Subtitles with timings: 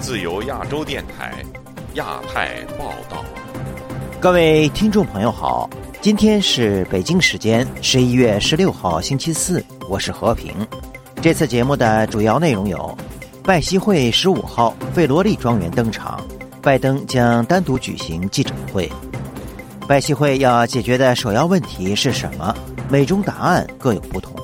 [0.00, 1.32] 自由亚洲电台
[1.94, 3.24] 亚太报道，
[4.18, 10.52] 各位听众朋友好，今天是北京时间十一月十六号星期四，我是和平。
[11.22, 12.98] 这次节目的主要内容有：
[13.44, 16.20] 拜习会十五号费罗利庄园登场，
[16.60, 18.90] 拜登将单独举行记者会。
[19.86, 22.52] 拜习会要解决的首要问题是什么？
[22.90, 24.34] 美中答案各有不同。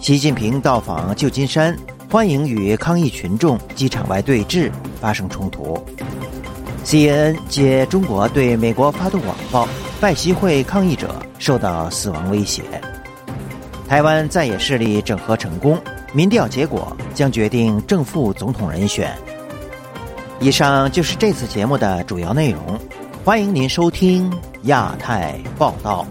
[0.00, 1.76] 习近平到访旧金山，
[2.10, 4.70] 欢迎与抗议群众机场外对峙，
[5.00, 5.78] 发生冲突。
[6.84, 9.68] CNN 接中国对美国发动网暴，
[10.00, 12.62] 拜习会抗议者受到死亡威胁。
[13.86, 15.78] 台湾在野势力整合成功，
[16.14, 19.14] 民调结果将决定正副总统人选。
[20.40, 22.78] 以上就是这次节目的主要内容，
[23.22, 26.06] 欢迎您收听亚太报道。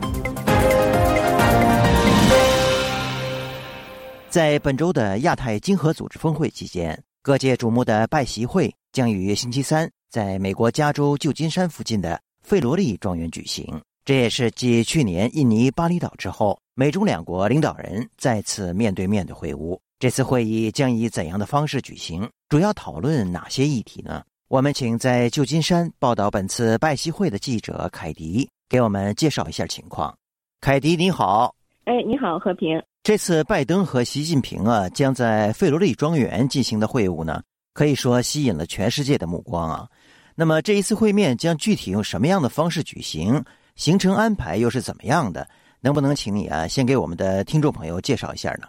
[4.34, 13.80] 在本周的亚太经合组织峰会期间，各界瞩目的拜习会将于星期三在美国加州旧金山附近的费罗利庄园举行。
[14.04, 19.78] 这也是继去年印尼巴厘岛之后，美中两国领导人再次面对面的会晤。
[20.00, 22.28] 这次会议将以怎样的方式举行？
[22.50, 24.23] 主要讨论哪些议题呢？
[24.48, 30.11] 我们请在旧金山报道本次拜习会的记者凯迪给我们介绍一下情况。
[30.59, 31.54] 凯迪，你好。
[31.86, 32.81] 哎，你好，和平。
[33.04, 39.90] 这次拜登和习近平啊将在费罗利庄园进行的会晤呢，可以说吸引了全世界的目光啊。
[40.38, 43.44] 那么这一次会面将具体用什么样的方式举行？
[43.76, 45.45] 行程安排又是怎么样的？
[45.82, 48.68] 能不能请你啊先给我们的听众朋友介绍一下呢？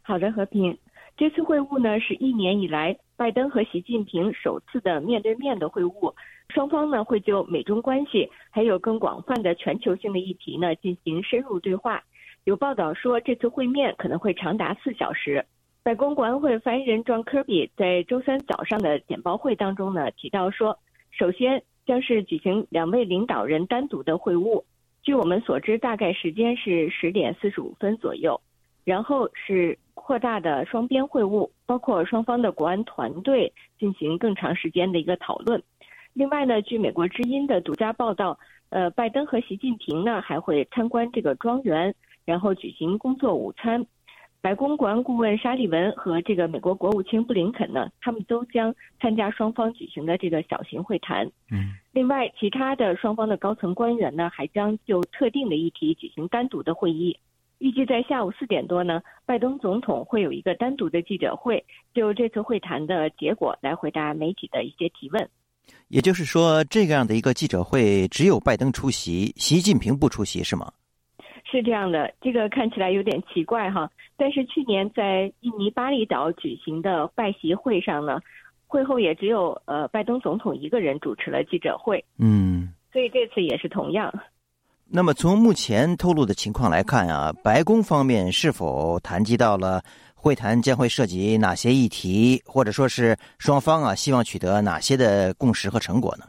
[0.00, 0.74] 好的，和平。
[1.14, 6.14] 这次会晤呢是一年以来拜登和习近平首次的面对面的会晤，
[6.48, 12.02] 双方呢会就美中关系还有更广泛的全球性的议题呢进行深入对话。
[12.46, 15.44] 有报道说，这次会面可能会长达四小时。
[15.82, 20.78] 白宫国安会发言人 John Kirby 在周三早上的简报会当中呢提到说，
[21.10, 24.62] 首先将是举行两位领导人单独的会晤，
[25.02, 28.40] 据我们所知，大概时间是十点四十五分左右。
[28.84, 35.60] 然后是扩大的双边会晤，包括双方的国安团队进行更长时间的一个讨论。
[36.12, 41.92] 另外呢，据美国之音的独家报道，呃，拜登和习近平呢还会参观这个庄园。
[42.26, 43.86] 然后举行工作午餐，
[44.42, 51.24] 白宫国安顾问沙利文和这个美国国务卿布林肯呢，他们都将参加双方举行的这个小型会谈。
[51.50, 57.18] 嗯，另外，其他的双方的高层官员呢，还将就特定的议题举行单独的会议。
[57.58, 61.64] 预计在下午四点多呢，拜登总统会有一个单独的记者会，
[61.94, 65.28] 就这次会谈的结果来回答媒体的一些提问。
[65.88, 70.70] 也就是说，这样的一个记者会只有拜登出席，习近平不出席，是吗？
[71.48, 73.88] 是这样的，这个看起来有点奇怪哈。
[74.16, 78.18] 但是去年在印尼巴厘岛举行的拜席会上呢，
[78.66, 82.04] 会后也只有呃拜登总统一个人主持了记者会。
[82.18, 84.12] 嗯，所以这次也是同样。
[84.90, 89.80] 那么从目前透露的情况来看啊，白宫方面是否谈及到了
[90.14, 96.24] 会谈将会涉及哪些议题，或者说是双方啊希望取得哪些的共识和成果呢？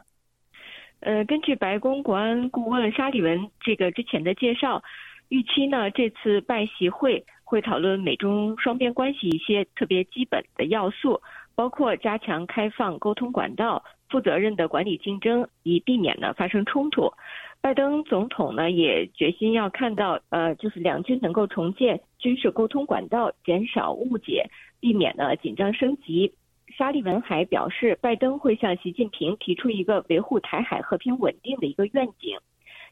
[1.00, 4.80] 呃，根据白宫国安顾问沙利文这个之前的介绍。
[5.28, 11.20] 预期呢，这次拜习会会讨论美中双边关系一些特别基本的要素，
[11.54, 17.12] 包括加强开放沟通管道、负责任的管理竞争，以避免呢发生冲突。
[17.60, 24.48] 拜登总统呢也决心要看到，呃，就是两军能够重建军事沟通管道，减少误解，
[24.80, 26.32] 避免呢紧张升级。
[26.76, 32.38] 沙利文还表示，拜登会向习近平提出一个维护台海和平稳定的一个愿景。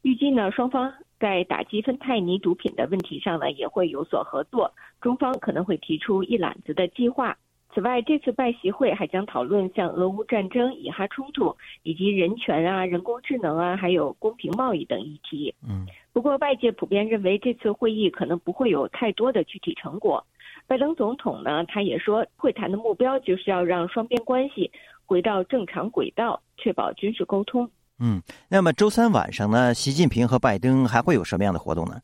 [0.03, 4.73] 预计呢，双方在打击芬太尼毒品的问题上呢，也会有所合作。
[5.01, 7.37] 中方可能会提出一揽子的计划。
[7.75, 15.55] 此外，这次拜习会还将讨论像俄乌战争、以哈冲突以及人权啊、人工智能啊，还有公平贸易等议题。
[15.63, 15.87] 嗯。
[16.13, 20.25] 不过，外界普遍认为这次会议可能不会有太多的具体成果。
[20.67, 24.71] 拜登总统呢，他也说，会谈的目标就是要让双边关系
[25.05, 27.71] 回到正常轨道，确保军事沟通。
[27.99, 28.21] 嗯，
[28.51, 32.01] 那么周三晚上呢，习近平和拜登还会有什么样的活动呢？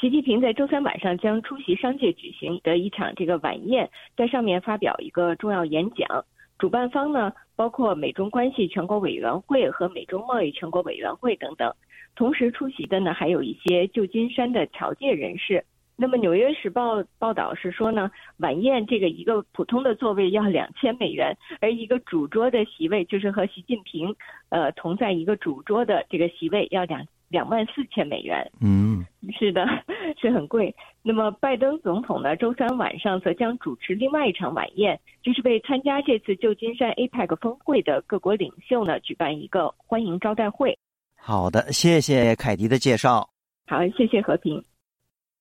[0.00, 6.24] 习近平在周三晚上将出席商界举行的一场这个晚宴，在上面发表一个重要演讲。
[6.58, 11.72] 主办方呢，包括美中关系全国委员会和美中贸易全国委员会等等。
[12.14, 15.64] 同时出席的呢，还有一些旧金山的侨界人士。
[15.98, 24.14] 那么《纽约时报》报道是说呢，晚宴这个一个普通的座位要两千美元，而一个主桌的席位就是和习近平
[24.50, 28.46] 呃同在一个主桌的这个席位要两两万四千美元。
[28.60, 29.06] 嗯，
[29.38, 29.66] 是的，
[30.20, 30.74] 是很贵。
[31.02, 40.76] 那么，拜登总统呢，周三晚上则将主持另外一场晚宴，就是为参加这次旧金山 APEC 峰会的各国领袖呢举办一个欢迎招待会。
[41.16, 43.30] 好的，谢谢凯迪的介绍。
[43.66, 44.62] 好，谢谢和平。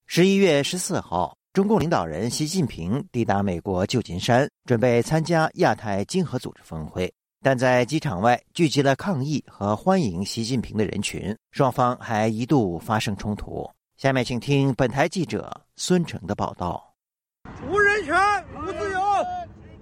[0.08, 7.12] 十一月十四号，中共领导人习近平抵达美国旧金山，准备参加亚太经合组织峰会。
[7.42, 13.68] 但在机场外聚集了抗议和欢迎习近平的人群，双方还一度发生冲突。
[13.98, 16.94] 下面请听本台记者孙成的报道：
[17.68, 18.16] 无人权，
[18.56, 19.00] 无自由，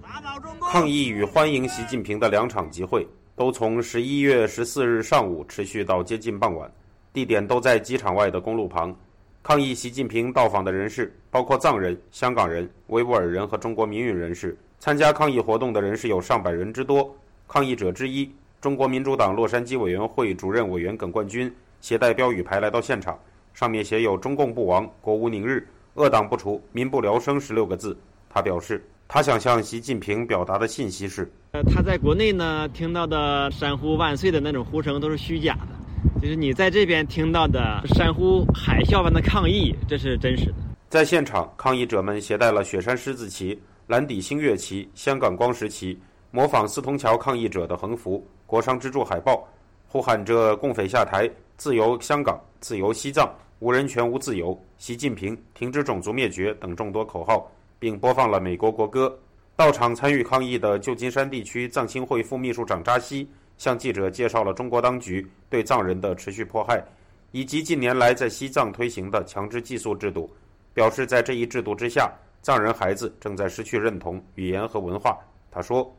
[0.02, 0.68] 打倒中共！
[0.70, 3.06] 抗议与欢迎习近平的两场集会
[3.36, 6.68] 都从十一月十四日上午持续到接近傍晚，
[7.12, 8.96] 地点都在机场外的公路旁。
[9.46, 14.56] 抗议习近平到访的人士包括藏人、香港人、维吾尔人和中国民运人士。
[14.78, 17.14] 参加抗议活动的人士有上百人之多。
[17.46, 18.26] 抗议者之一，
[18.58, 23.18] 中国民主党洛杉矶委员会主任委员耿冠军携带标语牌来到现场。
[23.52, 27.94] 上面写有“中共不亡，国无宁日，恶党不除，民不聊生”十六个字。
[28.30, 35.73] 他表示，他想向习近平表达的信息是：呃，他在国内呢听到的“山呼万岁”的那种呼声都是虚假的，
[36.20, 40.54] 就是你在这边听到的“山呼海啸般的抗议”，这是真实的。
[40.88, 45.98] 在现场，抗议者们携带了雪山狮子旗、蓝底星月旗、香港光石旗，
[46.30, 49.46] 模仿四通桥抗议者的横幅、国殇之柱海报，
[49.88, 53.28] 呼喊着“共匪下台，自由香港，自由西藏”。
[53.60, 59.16] 无人权无自由，习近平停止种族灭绝等众多口号，并播放了美国国歌。
[59.56, 63.26] 到场参与抗议的旧金山地区藏青会副秘书长扎西
[63.64, 66.84] 向记者介绍了中国当局对藏人的持续迫害，
[67.32, 70.30] 以及近年来在西藏推行的强制寄宿制度，
[70.74, 72.12] 表示在这一制度之下，
[72.42, 75.18] 藏人孩子正在失去认同、语言和文化。
[75.50, 75.90] 他说。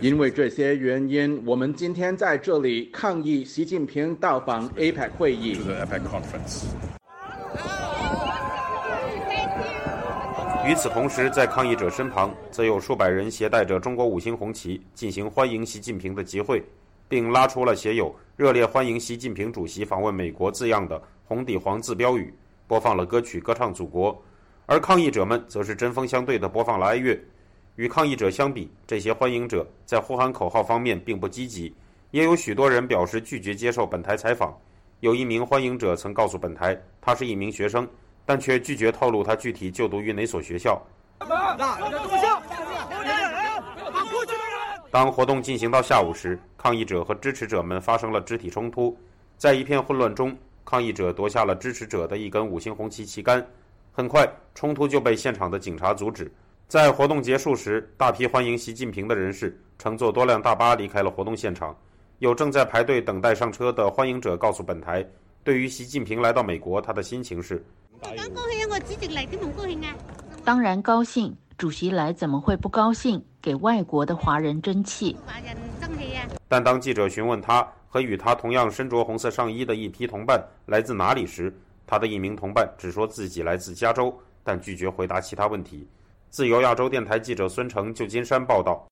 [0.00, 5.58] 因为这些原因，我们今天在这里抗议习近平到访 APEC 会议。
[10.66, 16.64] 与此同时，在抗议者身旁，则有数百人携带着中国五星红旗进行欢迎习近平的集会，
[17.06, 22.32] 并拉出了写有“热烈欢迎习近平主席访问美国”字样的红底黄字标语，
[22.66, 24.10] 播放了歌曲《歌唱祖国》。
[24.64, 27.18] 而抗议者们则是针锋相对地播放了哀乐。
[27.76, 31.74] 与抗议者相比，这些欢迎者在呼喊口号方面并不积极，
[32.10, 34.58] 也有许多人表示拒绝接受本台采访。
[35.00, 37.86] 有一名欢迎者曾告诉本台，他是一名学生，
[38.26, 40.80] 但却拒绝透露他具体就读于哪所学校。
[44.90, 48.96] 当活动进行到下午时，抗议者和支持者们发生了肢体冲突，
[49.36, 53.44] 在一片混乱中，抗议者夺下了支持者的一根五星红旗旗杆。
[53.90, 56.32] 很快，冲突就被现场的警察阻止。
[56.66, 61.76] 在活动结束时，大批欢迎习近平的人士乘坐多辆大巴离开了活动现场。
[62.20, 65.04] 有正在排队等待上车的欢迎者告诉本台，
[65.42, 67.62] 对于习近平来到美国，他的心情是：
[70.44, 73.24] 当然高兴，主席来怎么会不高兴？
[73.40, 75.16] 给外国的华人争气。
[76.48, 81.54] 但当记者询问他和与他同样身着红色上衣的一批同伴来自哪里时，
[81.86, 85.86] 他的一名同伴只说自己来自加州，但拒绝回答其他问题。
[86.30, 88.86] 自由亚洲电台记者孙成，旧金山报道。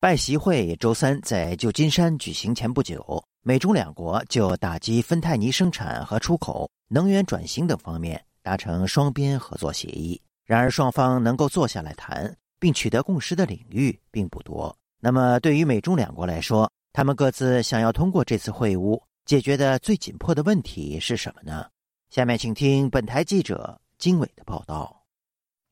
[0.00, 10.20] 拜习会周三在旧金山举行前不久，美中两国就打击芬太尼生产和出口、能源转型等方面达成双边合作协议。
[10.44, 14.76] 然而，双方能够坐下来谈并取得共识的领域并不多。
[15.00, 21.66] 那么，对于美中两国来说，他们各自想要通过这次会晤解决的最紧迫的问题是什么呢？
[22.10, 24.99] 下面请听本台记者经纬的报道。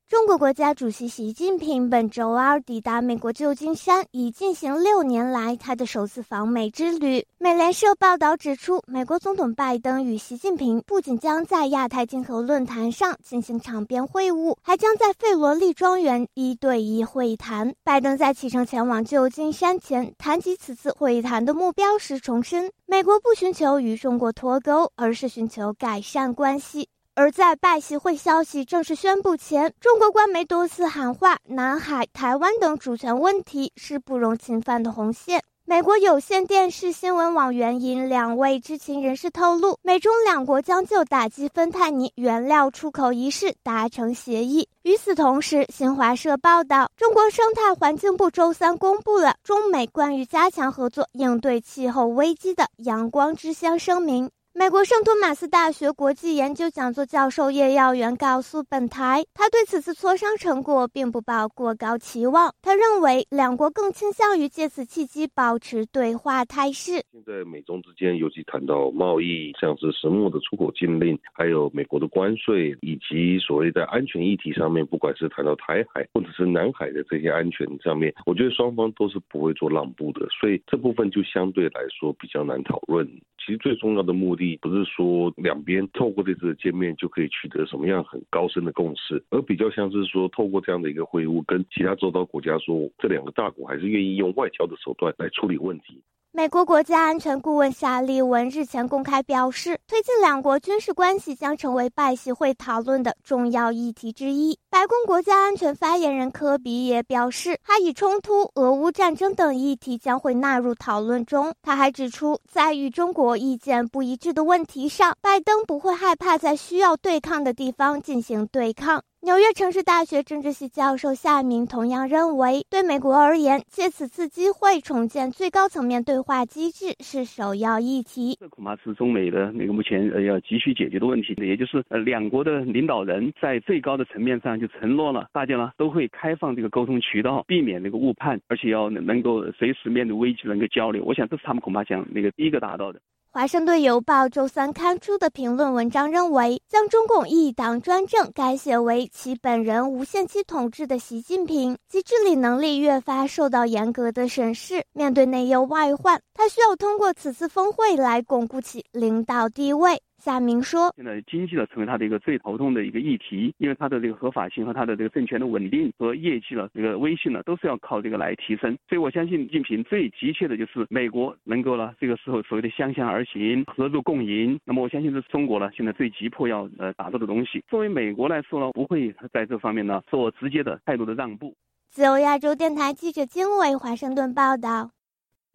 [0.09, 7.27] 中国国家主席习近平本周二抵达美国旧金山，已进行六年来他的首次访美之旅。
[7.37, 17.75] 美联社报道指出，美国总统拜登与习近平不仅将在亚太经合论坛上进行场边会晤，还将在费罗利庄园一对一会谈。
[17.85, 26.89] 拜登在启程前往旧金山前谈及此次会谈的目标时，重申美国不寻求与中国脱钩，而是寻求改善关系。
[27.19, 35.43] 而在拜习会消息正式宣布前，中国官媒多次喊话，南海、台湾等主权问题是不容侵犯的红线。
[35.65, 44.69] 美国有线电视新闻网援引两位知情人士透露，美中两国将就打击芬太尼原料出口一事达成协议。
[44.83, 54.31] 与此同时，新华社报道，中国生态环境部周三公布了中美关于加强合作应对气候危机的“阳光之乡”声明。
[54.59, 62.53] 美国圣托马斯大学国际研究讲座教授叶耀元告诉本台，他对此次磋商成果并不抱过高期望。
[62.61, 66.95] 他认为，两国更倾向于借此契机保持对话态势。
[67.13, 83.09] 现在美中之间，尤其谈到贸易，像是石墨的出口禁令，还有美国的关税，以及所谓在安全议题上面，不管是谈到台海或者是南海的这些安全上面，我觉得双方都是不会做让步的，所以这部分就相对来说比较难讨论。
[83.39, 84.48] 其实最重要的目的。
[84.57, 96.01] 不是说两边透过这次的见面就可以取得什么样很高深的共识，而比较像是说透过这样的一个会晤，跟其他周遭国家说，这两个大国还是愿意用外交的手段来处理问题。
[96.31, 104.57] 美国国家安全顾问夏利文日前公开表示，推进两国军事关系将成为拜习会讨论的重要议题之一。
[104.69, 111.53] 白宫国家安全发言人科比也表示，哈以冲突、俄乌战争等议题将会纳入讨论中。
[111.63, 119.03] 他还指出，在与中国意见不一致的问题上，拜登不会害怕在需要对抗的地方进行对抗。
[119.21, 128.37] 纽约城市大学政治系教授夏明同样认为，对美国而言，借此次机会重建最高层面对话机制是首要议题。
[128.39, 141.03] 这恐怕是中美的那个目前呃要急需解决的问题，也就是呃两国的领导人在最高的层面上就承诺了，大家呢都会开放这个沟通渠道，避免那个误判，而且要能够随时面对危机能够交流。
[141.05, 143.01] 我想这是他们恐怕想那个第一个达到的。
[143.39, 154.85] 华盛顿邮报周三刊出的评论文章认为，将中共一党专政改写为其本人无限期统治的习近平，其治理能力越发受到严格的审视。
[154.93, 160.03] 面对内忧外患，他需要通过此次峰会来巩固其领导地位。
[160.29, 168.77] 夏明说：“现在经济呢成为他的一个最头痛的一个议题，因为他的这个合法性和他的这个政权的稳定和业绩呢这个威信呢都是要靠这个来提升。
[168.87, 174.61] 所以我相信，习近平最急切的就是美国能够呢这个时候所谓的相向而行、合作共赢。
[174.67, 177.65] 那么我相信这是中国呢现在最急迫要呃打造的东西。
[177.67, 181.55] 作为美国来说呢，不会在这方面呢做直接的态度的让步。”
[181.89, 184.91] 自由亚洲电台记者金伟华盛顿报道。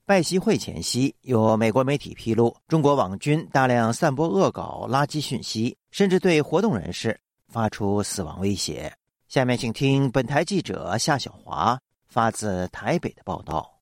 [0.06, 7.18] 拜习会前夕，有美国媒体披露，中国网军大量散播恶搞、垃圾讯息，甚至对活动人士
[7.48, 8.94] 发出死亡威胁。
[9.30, 13.80] 下面请听本台记者夏小华发自台北的报道。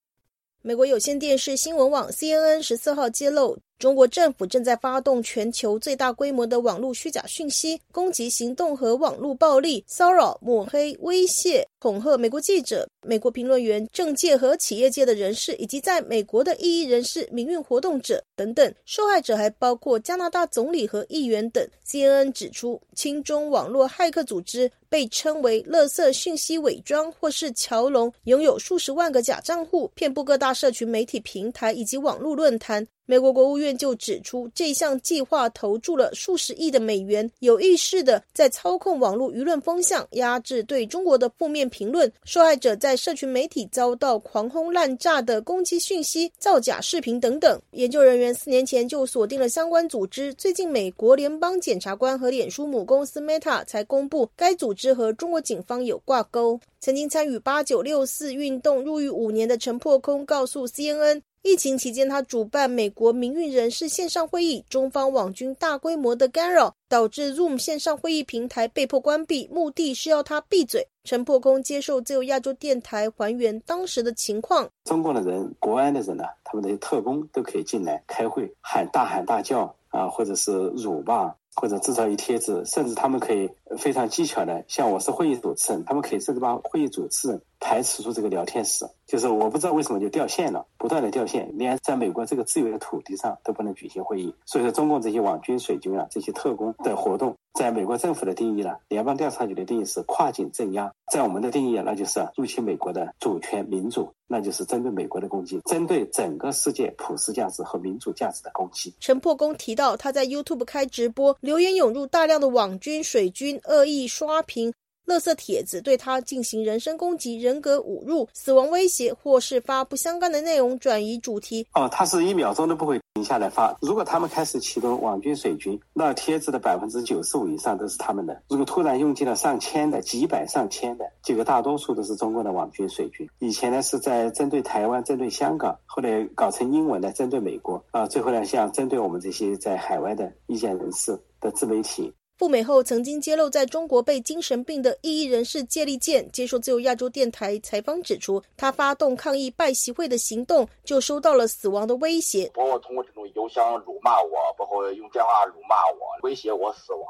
[0.62, 3.58] 美国有线电视新闻网 CNN 十四号揭露。
[3.82, 18.72] 中国政府正在发动全球最大规模的网络虚假讯息攻击行动和网络暴力骚扰、抹黑、威胁、恐吓美国记者、美国评论员、政界和企业界的人士，以及在美国的异议人士、民运活动者等等。
[18.86, 21.68] 受害者还包括加拿大总理和议员等。
[21.84, 32.88] CNN 指出，亲中网络骇客组织被称为“垃圾讯息伪装”或是“桥龙”，拥有数十万个假账户，遍布各大社群媒体平台以及网络论坛。
[33.06, 42.10] 美国国务院就指出，这项计划投注了数十亿的美元，有意识的在操控网络舆论风向，压制对中国的负面评论。
[42.24, 47.60] 受害者在社群媒体遭到狂轰滥炸的攻击讯息、造假视频等等。
[47.72, 56.60] 研究人员四年前就锁定了相关组织，最近美国联邦检察官和脸书母公司 Meta 才公布该组织和中国警方有挂钩。
[56.80, 61.22] 曾经参与八九六四运动入狱五年的陈破空告诉 CNN。
[61.44, 70.88] 疫情期间，他主办美国民运人士线上会议，中方网军大规模的干扰，导致 Zoom 线上会议平台被迫关闭，目的是要他闭嘴。
[71.04, 81.34] 陈破空接受自由亚洲电台还原当时的情况：中共的人、国安的人呢，他们的特工都可以进来开会，喊大喊大叫啊，或者是辱骂。
[81.54, 94.34] 或者制造一帖子，甚至他们可以非常技巧的，像我是会议主持人，他们可以甚至把会议主持人排除出这个聊天室，就是我不知道为什么就掉线了，不断的掉线，连在美国这个自由的土地上都不能举行会议。
[94.46, 104.12] 所以说，中共这些网军、水军啊，这些特工的活动，在美国政府的定义呢，联邦调查局的定义是跨境镇压，在我们的定义，那就是入侵美国的主权、民主。
[104.28, 108.96] 那就是针对美国的攻击，针对整个世界普世价值和民主价值的攻击。
[109.02, 114.72] 陈破功提到，他在 YouTube 开直播，留言涌入大量的网军、水军，恶意刷屏。
[115.06, 121.66] 垃圾帖子对他进行人身攻击、人格侮辱、死亡威胁，或是发不相干的内容转移主题。
[121.74, 123.76] 哦，他是一秒钟都不会停下来发。
[123.82, 128.42] 如果他们开始启动网军、水军，那帖子的百分之九十五以上都是他们的。
[128.48, 133.28] 如果突然用尽了上千的、几百上千的，这个大多数都是中国的网军、水军。
[133.40, 142.14] 以前呢是在针对台湾、针对香港，后来搞成英文的针对美国，啊，最后呢像针对我们这些在海外的意见人士的自媒体。
[142.42, 157.08] 赴美后曾经揭露在中国被精神病的异议人士借力健接受自由亚洲电台采访指出，他发动抗议拜习会的行动就收到了死亡的威胁，包括通过这种邮箱辱骂我，包括用电话辱骂我，威胁我死亡，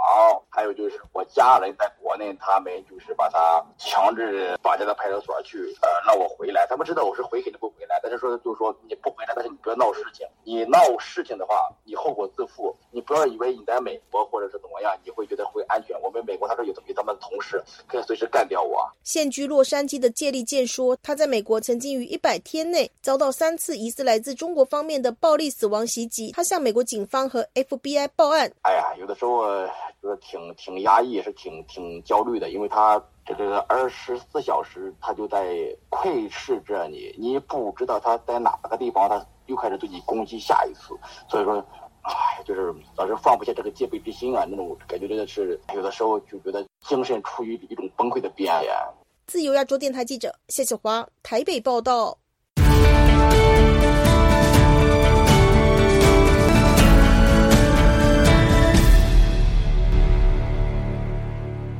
[0.49, 6.67] 还有就是我家人在国内，他们就是把他强制绑架到派出所去，呃，让我回来。
[6.67, 12.75] 他们知道我是回肯定不回来，但是说就是说你不回来，但是你不要闹事情，你闹事情的话，你后果自负。
[12.93, 15.99] 你不要以为你在美国或者是怎么样，你会觉得会安全。
[16.01, 18.89] 我们美国他说有有他们同事可以随时干掉我。
[19.03, 26.31] 现居洛杉矶的借力健说，他在美国曾经于一百天内遭到三次疑似来自中国方面的暴力死亡袭击。
[26.31, 28.51] 他向美国警方和 FBI 报案。
[28.63, 29.45] 哎呀，有的时候
[30.01, 35.55] 就是挺挺压抑，是挺挺焦虑的，因为他这个二十四小时他就在
[35.89, 40.95] 窥视着你，你不知道他在哪个地方，他又开始对你攻击下一次。
[41.29, 41.63] 所以说。
[42.03, 42.13] 哎，
[42.45, 48.73] 就是老是放不下这个戒备之心啊，那种感觉真的是有的时候就觉得精神处于一种崩溃的边缘。
[49.27, 52.17] 自由亚洲电台记者谢小华台北报道。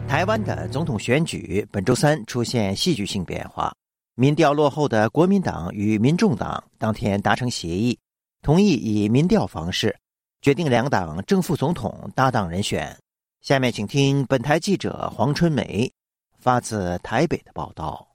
[0.08, 3.74] 台湾的总统选举本周三出现戏剧性变化，
[4.16, 7.98] 民调落后的国民党与民众党当天达成协议，
[8.42, 9.98] 同意以民调方式。
[10.42, 12.98] 决定两党正副总统搭档人选。
[13.42, 15.92] 下面请听本台记者黄春梅
[16.40, 18.08] 发自台北的报道。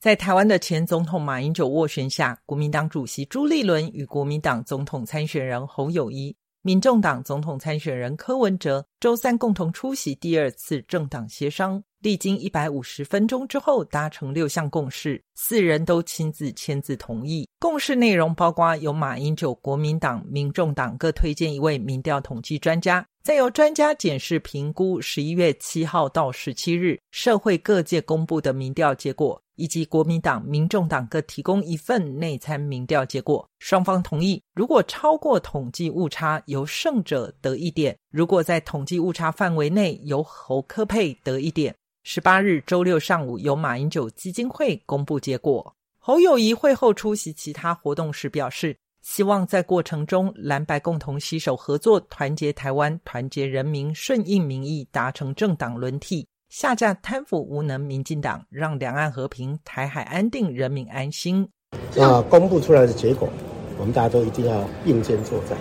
[0.00, 11.82] 在台湾的前总统马英九斡旋下，国民党主席朱立伦与国民党总统参选人侯友谊、民众党总统参选人柯文哲周三共同出席第二次政党协商。
[12.00, 17.48] 历经一百五十分钟之后，达成六项共识，四人都亲自签字同意。
[17.58, 33.46] 共识内容包括由马英九、国民党、民众党各推荐一位民调统计专家，再由专家检视评估十一月七号到十七日社会各界公布的民调结果，以及国民党、民众党各提供一份内参民调结果。
[33.58, 41.74] 双方同意，如果超过统计误差，由胜者得一点；如果在统计误差范围内，由侯科佩得一点。
[42.04, 45.74] 十八日周六上午，由马英九基金会公布结果。
[45.98, 48.74] 侯友谊会后出席其他活动时表示，
[49.10, 61.48] 希望在过程中蓝白共同携手合作，团结台湾，团结人民，顺应民意，达成政党轮替，下架贪腐无能民进党，让两岸和平，台海安定，人民安心。
[61.96, 63.30] 那公布出来的结果，
[63.78, 65.56] 我们大家都一定要并肩作战。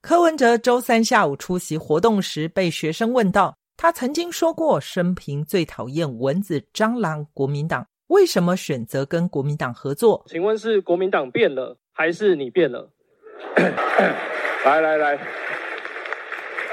[0.00, 3.54] 柯文哲周三下午出席活动时，被学生问到。
[3.76, 7.26] 他曾经说过，生平最讨厌蚊子、蟑螂。
[7.34, 10.24] 国民党为什么选择跟国民党合作？
[10.28, 12.90] 请问是国民党变了，还是你变了？
[14.64, 15.18] 来来来，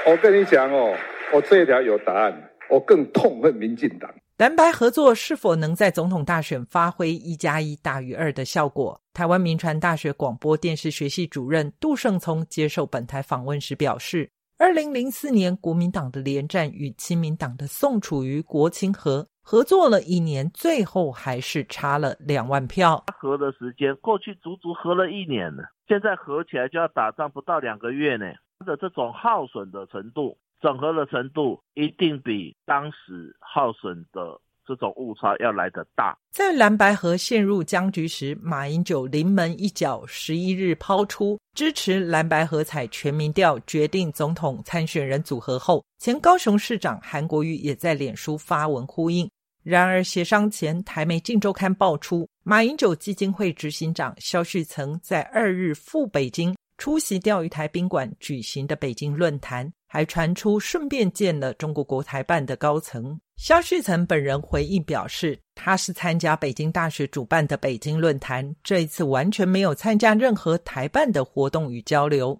[0.06, 0.96] 我跟你讲哦，
[1.32, 2.50] 我这一条有答案。
[2.70, 4.10] 我更痛恨民进党。
[4.38, 8.98] 蓝白合作是否能在总统大选发挥一加一大于二的效果？
[9.12, 14.30] 台湾民传大学广播电视学系主任杜胜聪接受本台访问时表示。
[14.56, 23.04] 二零零四年，国民党的连战与亲民党的宋楚瑜、国清和合作了一年，最后还是差了两万票。
[23.14, 28.24] 合的时间过去足足合了一年了，现在合起来就要打仗不到两个月呢。
[28.64, 34.40] 的这种耗损的程度、整合的程度，一定比当时耗损的。
[34.66, 36.16] 这种误差要来得大。
[36.30, 49.30] 在蓝白河陷入僵局时，马英九临门一脚，十一日抛出支持蓝白合采全民调，决定总统参选人组合后，前高雄市长韩国瑜也在脸书发文呼应。
[49.64, 59.72] 然而协商前，台媒《镜周刊》爆出，马英九基金会执行长肖旭曾在二日赴北京出席钓鱼台宾馆举行的北京论坛。
[59.94, 63.16] 还传出顺便见了中国国台办的高层。
[63.36, 72.36] 肖旭曾本人回应表示，他是参加北京大学主办的北京论坛，这一次完全没有参加任何台办的活动与交流。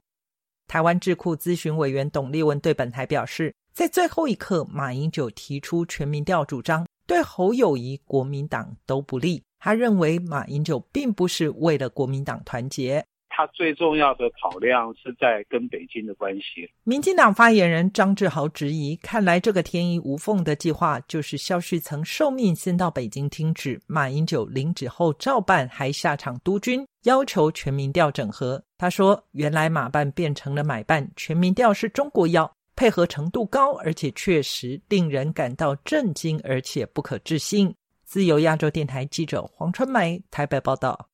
[0.67, 9.43] 台湾智库咨询委员董立文对本台表示，在最后一刻，马英九提出全民调主张，对侯友谊、国民党都不利。
[9.59, 13.05] 他认为马英九并不是为了国民党团结。
[13.37, 16.71] 他最重要的考量是在跟北京的关系。
[16.85, 28.63] 民进党发言人张志豪质疑：看来这个天衣无缝的计划，就是肖旭曾受命先到北京听旨，马英九领旨后照办，还下场督军，要求全民调整合。
[28.79, 37.75] 他说：原来马办变成了买办，全民调是中国要，配合程度高，而且确实令人感到震惊，而且不可置信。
[38.05, 41.09] 自由亚洲电台记者黄春梅台北报道。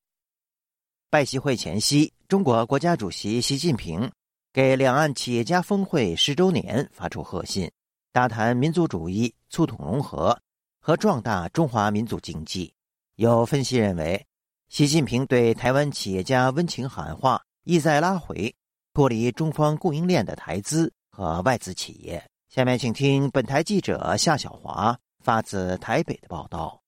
[1.09, 4.11] 拜习会前夕，中国国家主席习近平
[4.53, 7.71] 给两岸企业家峰会十周年发出贺信，
[8.13, 10.39] 大谈民族主义、促统融合
[10.81, 12.73] 和壮大中华民族经济。
[13.17, 14.25] 有分析认为，
[14.69, 18.55] 习近平对台湾企业家温情喊话，意在拉回
[18.95, 22.25] 脱离中方供应链的台资和外资企业。
[22.49, 26.81] 下面请听本台记者夏小华发自台北的报道。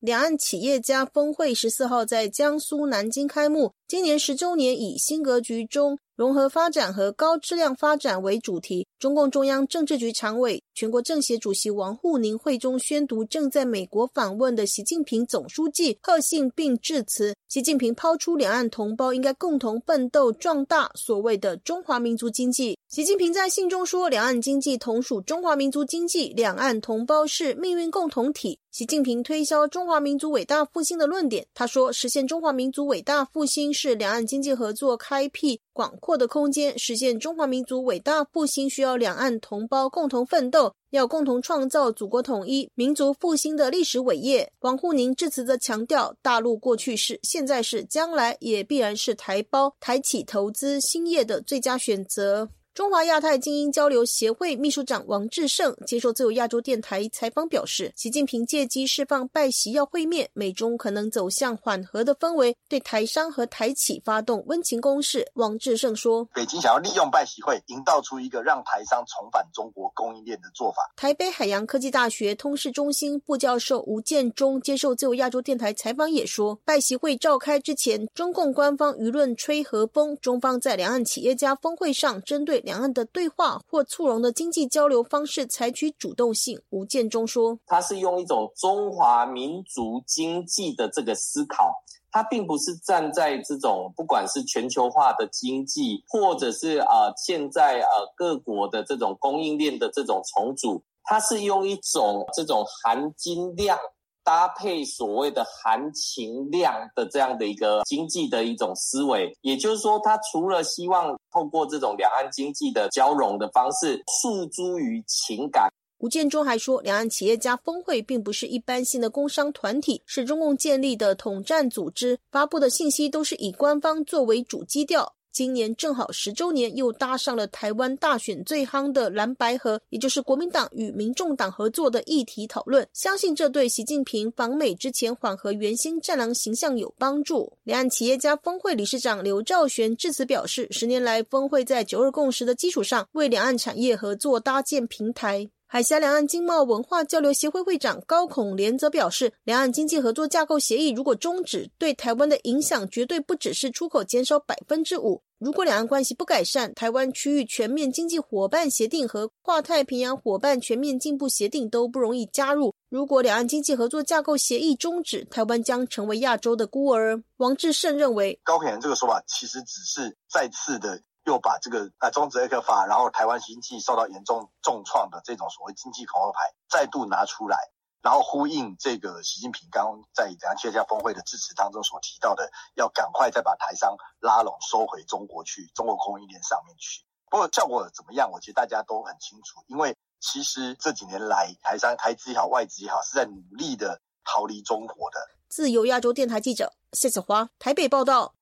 [0.00, 5.98] 两岸企业家峰会十四号在江苏南京开幕，今年十周年以新格局中。
[6.14, 17.34] 融合发展和高质量发展为主题，中共中央政治局常委、全国政协主席王沪宁会中宣读正在美国访问的习近平总书记贺信并致辞。
[17.48, 22.78] 习近平抛出两岸同胞应该共同奋斗壮大所谓的中华民族经济。
[22.88, 31.46] 习近平在信中说：“两岸经济同属中华民族经济，两岸同胞是命运共同体。”习近平推销中华民族伟大复兴的论点。
[31.52, 36.78] 他说：“实现中华民族伟大复兴是两岸经济合作开辟广阔的空间。
[36.78, 65.30] 实现中华民族伟大复兴需要两岸同胞共同奋斗，要共同创造祖国统一、民族复兴的历史伟业。”王沪宁致辞则强调：“大陆过去是，现在是，将来也必然是台胞、台企投资兴业的最佳选择。”中华亚太精英交流协会秘书长王志胜接受自由亚洲电台采访表示，习近平借机释放拜习要会面，美中可能走向缓和的氛围，对台商和台企发动温情攻势。
[65.34, 82.61] 王志胜说：“北京想要利用拜习会，营造出一个让台商重返中国供应链的做法。”台北海洋科技大学通识中心副教授吴建中接受自由亚洲电台采访也说，拜习会召开之前，中共官方舆论吹和风，中方在两岸企业家峰会上针对。
[82.62, 86.62] 两岸的对话或促融的经济交流方式采取主动性。
[86.70, 103.76] 吴建中说：“他是用一种中华民族经济的这个思考，他并不是站在这种不管是全球化的经济，或者是啊现在呃各国的这种供应链的这种重组，他是用一种这种含金量。”
[104.24, 115.68] 搭配所谓的含情量的这样的一个经济的一种思维，也就是说，他除了希望透过这种两岸经济的交融的方式诉诸于情感。
[115.98, 125.14] 吴建中还说，两岸企业家峰会并不是一般性的工商团体，是中共建立的统战组织，发布的信息都是以官方作为主基调。
[125.32, 132.86] 今年正好十周年，又搭上了台湾大选最夯的蓝白河，也就是国民党与民众党合作的议题讨论。
[132.92, 137.50] 相信这对习近平访美之前缓和原先战狼形象有帮助。
[137.64, 145.48] 两岸企业家峰会理事长刘兆玄致辞表示，十年来峰会在九二共识的基础上，为两岸产业合作搭建平台。
[145.72, 155.22] 海峡两岸经贸文化交流协会会长高孔廉则表示，两岸经济合作架构协议如果终止，对台湾的影响绝对不只是出口减少百分之五。
[155.38, 162.74] 如果两岸关系不改善，台湾区域全面经济伙伴协定和跨太平洋伙伴全面进步协定都不容易加入。
[162.90, 167.22] 如果两岸经济合作架构协议终止，台湾将成为亚洲的孤儿。
[167.38, 171.00] 王志胜认为，高孔廉这个说法其实只是再次的。
[171.24, 177.56] 又把这个啊终止 A 克法，然后台湾经济受到严重重创的这种所谓经济恐吓牌再度拿出来，
[178.02, 187.04] 然后呼应这个习近平刚在两岸企业峰会的致辞当中所提到的，要赶快再把台商拉拢收回中国去，中国供应链上面去。
[187.30, 195.18] 不过效果怎么样，我觉得大家都很清楚，因为其实这几年来台商台资也好，外资也好，是在努力的逃离中国的。
[195.48, 198.34] 自由亚洲电台记者谢子华台北报道。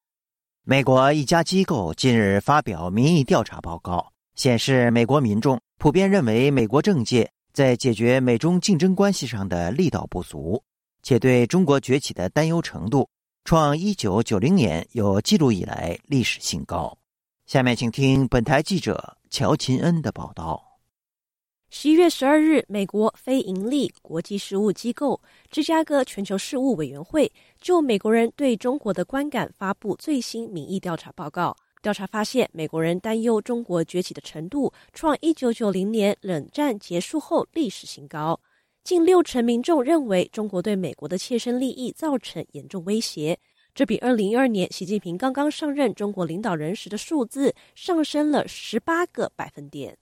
[0.65, 10.63] 美国一家机构近日发表民意调查报告，显示美国民众普遍认为美国政界在解决美中竞争关系上的力道不足，
[11.03, 13.09] 且对中国崛起的担忧程度
[13.45, 16.97] 创一九九零年有记录以来历史新高。
[17.47, 20.63] 下面请听本台记者乔琴恩的报道。
[21.73, 25.21] 十一月十二日，美国非营利国际事务机构
[25.53, 31.55] 芝加哥全球事务委员会就美国人对中国的观感发布最新民意调查报告。
[31.83, 38.39] 调查发现，美国人担忧中国崛起的程度创一九九零年冷战结束后历史新高。
[38.83, 43.39] 近六成民众认为中国对美国的切身利益造成严重威胁，
[43.75, 49.97] 这比二零一二年习近平刚刚上任中国领导人时的数字上升了十八个百分点。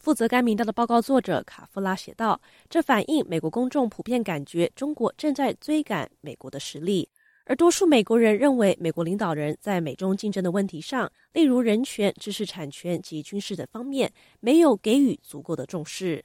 [0.00, 7.06] 负责该民调的报告作者卡夫拉写道：“这反映美国公众普遍感觉中国正在追赶美国的实力，
[7.44, 14.10] 而多数美国人认为美国领导人在美中竞争的问题上，例如人权、知识产权及军事等方面，
[14.40, 16.24] 没有给予足够的重视。”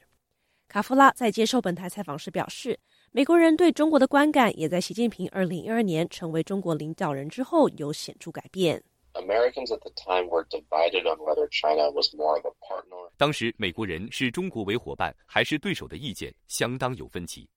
[0.68, 2.78] 卡夫拉在接受本台采访时表示，
[3.12, 8.82] 美国人对中国的观感也在习近平二零一二年成为中国领导人之后有显著改变。
[9.16, 13.10] Americans at the time were divided on whether China was more of a partner.
[13.16, 17.48] 当时美国人视中国为伙伴还是对手的意见相当有分歧。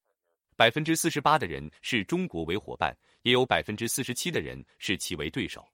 [0.55, 5.65] 百分之四十八的人视中国为伙伴，也有百分之四十七的人视其为对手。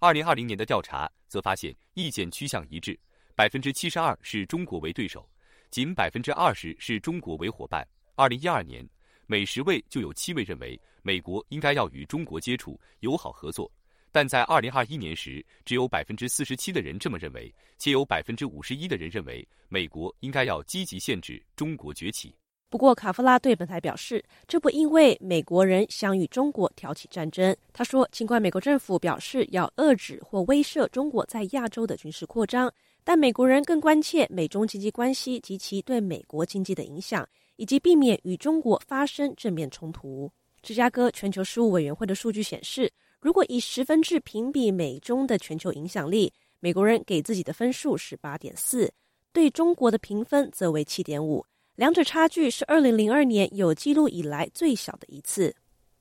[0.00, 2.98] 二零二零年的调查则发现意见趋向一致，
[3.36, 5.28] 百分之七十二视中国为对手，
[5.70, 7.86] 仅百分之二十视中国为伙伴。
[8.16, 8.84] 二零一二年，
[9.26, 13.70] 每十位就有七位认为美国应该要与中国接触、友好合作，
[14.14, 22.32] 但在二零二一年时，只有百分之四十七的人这么认为，且有百分之五十一的人认为美国应该要积极限制中国崛起。
[22.70, 27.56] 不过，卡夫拉对本台表示，这不因为美国人想与中国挑起战争。
[27.72, 32.72] 他说，尽管美国政府表示要遏制或威慑中国在亚洲的军事扩张，
[33.02, 40.30] 但美国人更关切美中经济关系及其对美国经济的影响，以及避免与中国发生正面冲突。
[40.62, 42.90] 芝加哥全球事务委员会的数据显示，
[43.24, 48.92] 如果以十分制评比美中的全球影响力，美国人给自己的分数是八点四，
[49.32, 51.42] 对中国的评分则为七点五。
[51.74, 55.56] 两者差距是二零零二年有记录以来最小的一次。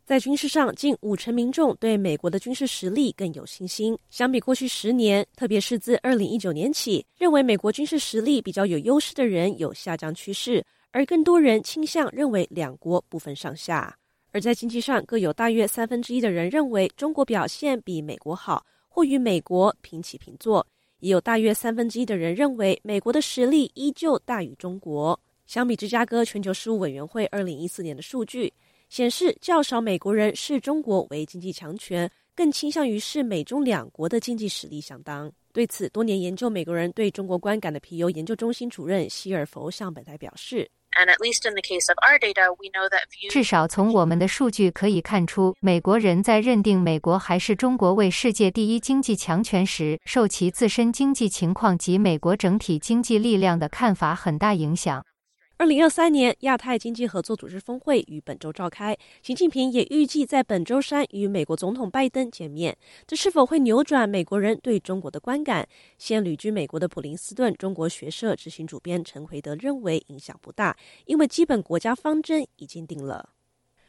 [0.05, 3.97] 在军事上，近五成民众对美国的军事实力更有信心。
[4.09, 13.97] 相比过去十年，特别是自二零一九年起，认为美国军事实力比较有优势的人有下降趋势，而更多人倾向认为两国不分上下。
[14.33, 20.59] 而在经济上，各有大约三分之一的人认为中国表现比美国好，或与美国平起平坐；
[21.01, 25.17] 也有大约三分之一的人认为美国的实力依旧大于中国。
[25.45, 28.51] 相比芝加哥全球事务委员会二零一四年的数据
[28.89, 35.31] 显示，较少美国人视中国为经济强权，更倾向于视美中两国的经济实力相当。
[35.51, 40.67] 对此，多年研究美国人对中国观感的皮尤研究中心主任希尔弗向本台表示
[43.29, 55.03] ：“至少从我们的数据可以看出，美国人在认定美国还是中国为世界第一经济强权时，受其自身经济情况及美国整体经济力量的看法很大影响。”
[55.63, 62.77] 二零二三年亚太经济合作组织峰会于本周召开，习近平也预计在本周三与美国总统拜登见面。
[63.07, 65.65] 这是否会扭转美国人对中国的观感？
[65.97, 73.29] 现旅居美国的普林斯顿中国学社执行主编陈奎德认为影响不大，因为基本国家方针已经定了。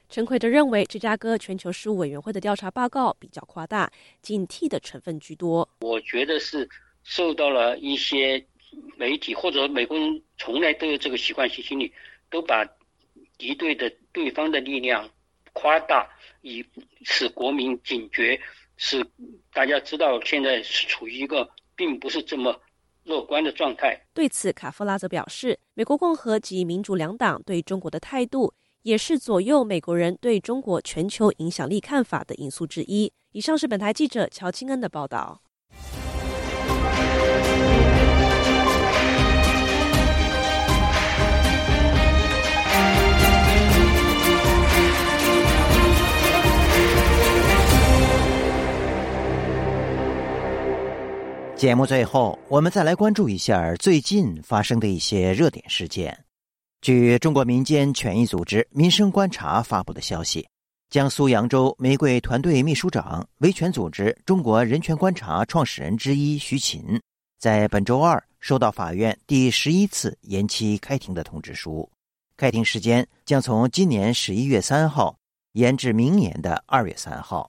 [0.09, 3.91] 陈奎德认为，芝加哥全球事务委员会的调查报告比较夸大，
[4.23, 5.69] 警惕的成分居多。
[5.81, 6.69] 我觉得是
[7.03, 8.47] 受到了一些。
[8.97, 11.93] 媒体或者美国人从来都有这个习惯性心理，
[12.31, 12.65] 都把
[13.37, 15.09] 敌对的对方的力量
[15.53, 16.09] 夸大，
[16.43, 16.65] 以
[17.03, 18.41] 使国民警觉，
[18.77, 19.05] 使
[19.53, 22.59] 大家知道现在是处于一个并不是这么
[23.05, 24.01] 乐观的状态。
[24.15, 33.13] 对此，卡夫拉则表示，美国共和及民主两党对中国的态度，也是左右美国人对中国全球影响力看法的因素之一。
[33.33, 35.41] 以上是本台记者乔清恩的报道。
[51.57, 56.25] 节目最后，我们再来关注一下最近发生的一些热点事件。
[56.81, 60.47] 据中国民间权益组织“民生观察”发布的消息，
[60.91, 67.01] 江苏扬州玫瑰团队秘书长、维权组织“中国人权观察”创始人之一徐勤，
[67.39, 71.89] 在本周二收到法院第十一次延期开庭的通知书，
[72.37, 75.17] 开庭时间将从今年十一月三号
[75.53, 77.49] 延至明年的二月三号。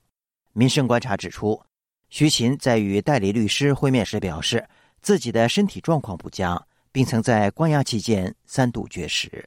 [0.54, 1.60] 民生观察指出。
[2.10, 4.66] 徐勤在与代理律师会面时表示，
[5.02, 9.44] 自己的身体状况不佳，并曾在关押期间三度绝食。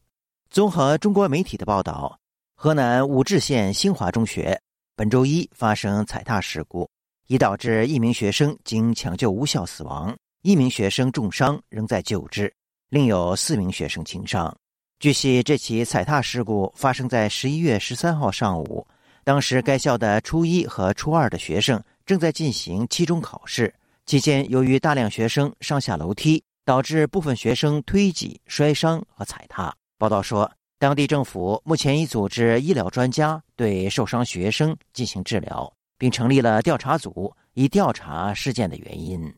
[0.51, 2.19] 综合中国媒体的报道，
[2.55, 4.61] 河南武陟县新华中学
[4.97, 6.89] 本周一发生踩踏事故，
[7.27, 12.53] 已导致一名学生经抢救无效死亡，一名学生重伤仍在救治，
[12.91, 14.55] 另有四名学生轻伤。
[14.99, 18.87] 据悉，这起踩踏事故发生在十一月十三号上午，
[19.23, 21.83] 当时该校的初一和初二的学生。
[22.09, 23.75] 正在进行期中考试
[24.07, 29.77] 期间，由于大量学生上下楼梯，导致部分学生推挤、摔伤和踩踏。
[29.99, 39.31] 报道说，当地政府目前已组织医疗专家对受伤学生进行治疗，并成立了调查组，以调查事件的原因。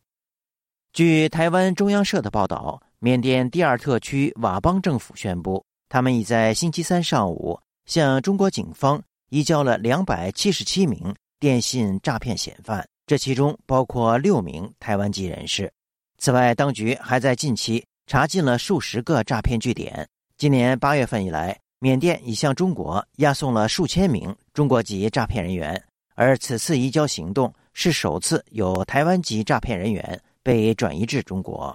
[0.92, 11.12] 据台湾中央社的报道，缅甸第二特区佤邦政府宣布，他们已在星期三上午向中国警方移交了两百七十七名。
[11.40, 15.72] 电信诈骗嫌犯这其中包括六名台湾籍人士。
[16.18, 20.07] 此外当局还在近期查禁了数十个诈骗据点。
[20.37, 25.83] 今年八月份以来缅甸已向中国押送了数千名中国籍诈骗人员。
[26.14, 31.74] 而此次移交行动是首次有台湾籍诈骗人员被转移至中国。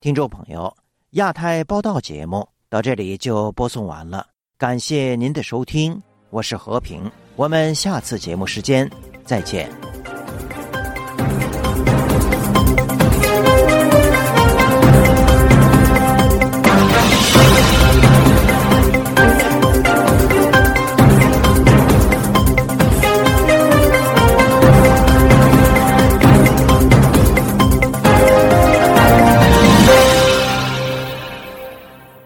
[0.00, 0.74] 听众朋友
[1.10, 6.07] 亚太报道节目到这里就播送完了感谢您的收听。
[6.30, 8.90] 我是和平，我们下次节目时间
[9.24, 9.70] 再见。